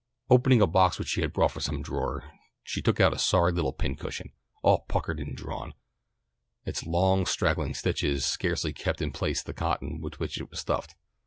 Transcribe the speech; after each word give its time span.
Opening 0.31 0.63
a 0.63 0.65
box 0.65 0.97
which 0.97 1.09
she 1.09 1.23
brought 1.27 1.51
from 1.51 1.61
some 1.61 1.83
drawer, 1.83 2.23
she 2.63 2.81
took 2.81 2.99
out 2.99 3.13
a 3.13 3.19
sorry 3.19 3.51
little 3.51 3.71
pin 3.71 3.95
cushion. 3.95 4.31
All 4.63 4.79
puckered 4.87 5.19
and 5.19 5.37
drawn, 5.37 5.75
its 6.65 6.87
long 6.87 7.27
straggling 7.27 7.75
stitches 7.75 8.25
scarcely 8.25 8.73
kept 8.73 8.99
in 8.99 9.11
place 9.11 9.43
the 9.43 9.53
cotton 9.53 10.01
with 10.01 10.19
which 10.19 10.39
it 10.41 10.49
was 10.49 10.59
stuffed. 10.59 10.95